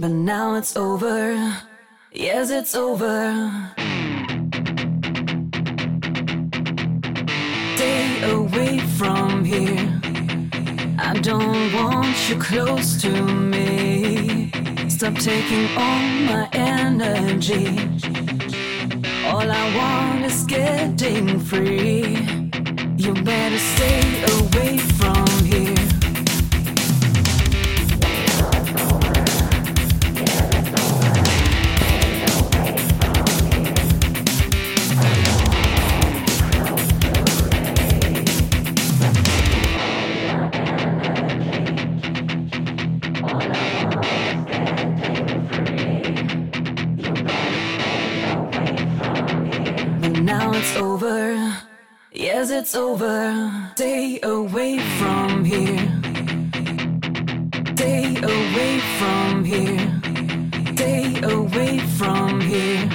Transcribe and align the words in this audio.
But 0.00 0.12
now 0.12 0.54
it's 0.54 0.76
over. 0.76 1.34
Yes, 2.12 2.50
it's 2.50 2.76
over. 2.76 3.34
Stay 7.74 8.22
away 8.30 8.78
from 8.96 9.44
here. 9.44 10.00
I 11.00 11.14
don't 11.20 11.72
want 11.74 12.16
you 12.28 12.36
close 12.38 13.02
to 13.02 13.10
me. 13.10 14.52
Stop 14.88 15.14
taking 15.14 15.66
all 15.76 16.02
my 16.30 16.48
energy. 16.52 17.76
All 19.26 19.50
I 19.50 19.64
want 19.76 20.24
is 20.26 20.44
getting 20.44 21.40
free. 21.40 22.18
You 22.96 23.14
better 23.14 23.58
stay 23.58 24.22
away 24.22 24.37
now 50.28 50.52
it's 50.52 50.76
over. 50.76 51.56
Yes, 52.12 52.50
it's 52.50 52.74
over. 52.74 53.16
Stay 53.76 54.20
away 54.22 54.78
from 54.98 55.42
here. 55.42 55.88
Stay 57.74 58.04
away 58.34 58.74
from 58.98 59.42
here. 59.42 59.88
Stay 60.74 61.04
away 61.22 61.78
from 61.98 62.42
here. 62.42 62.86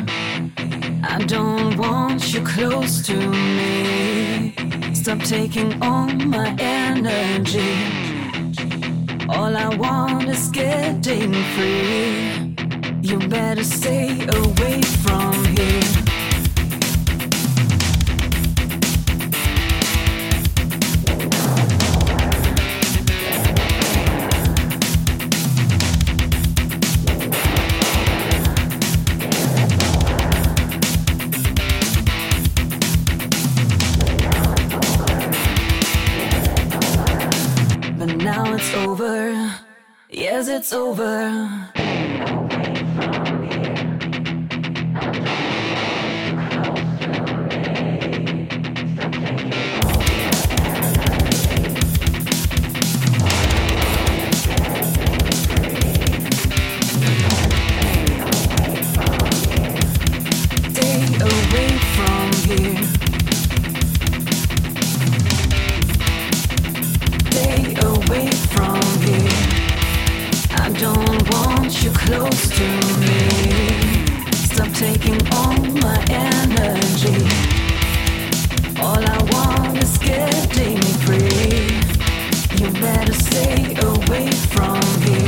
I 1.14 1.18
don't 1.26 1.76
want 1.76 2.22
you 2.34 2.42
close 2.56 3.02
to 3.08 3.18
me. 3.58 4.54
Stop 4.94 5.20
taking 5.38 5.72
all 5.82 6.10
my 6.36 6.56
energy. 6.60 7.76
All 9.36 9.54
I 9.58 9.70
want 9.76 10.30
is 10.30 10.50
getting 10.50 11.34
free. 11.56 12.56
You 13.02 13.18
better 13.28 13.64
stay 13.64 14.08
away 14.40 14.63
But 38.06 38.18
now 38.18 38.54
it's 38.54 38.74
over. 38.74 39.56
Yes, 40.10 40.50
it's 40.50 40.74
over. 40.74 41.72
Close 72.18 72.48
to 72.50 72.68
me. 73.02 73.18
Stop 74.52 74.72
taking 74.74 75.20
all 75.34 75.58
my 75.86 76.00
energy. 76.10 77.20
All 78.86 79.04
I 79.16 79.20
want 79.34 79.78
is 79.84 79.98
getting 79.98 80.80
free. 81.04 81.64
You 82.60 82.68
better 82.86 83.14
stay 83.14 83.60
away 83.92 84.30
from 84.54 84.80
me. 85.04 85.20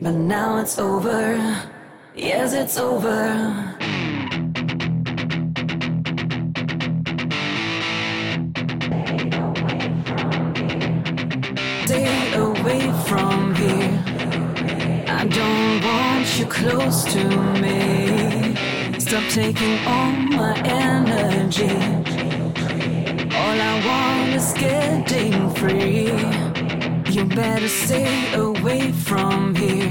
But 0.00 0.14
now 0.14 0.58
it's 0.58 0.78
over. 0.78 1.22
Yes, 2.14 2.52
it's 2.52 2.78
over. 2.78 3.78
Stay 11.84 12.34
away 12.68 12.92
from 13.08 13.54
here. 13.54 14.04
I 15.08 15.26
don't 15.26 15.82
want 15.82 16.38
you 16.38 16.46
close 16.46 17.04
to 17.14 17.24
me. 17.62 18.54
Stop 18.98 19.24
taking 19.30 19.78
all 19.86 20.12
my 20.40 20.54
energy. 20.64 21.76
All 23.40 23.58
I 23.70 23.74
want 23.88 24.34
is 24.34 24.52
getting 24.52 25.50
free. 25.54 26.12
You 27.14 27.24
better 27.24 27.68
stay 27.68 28.34
away 28.34 28.92
from 28.92 29.54
here. 29.54 29.87